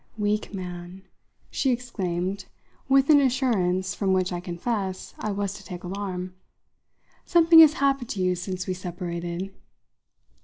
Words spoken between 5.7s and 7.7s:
alarm, "something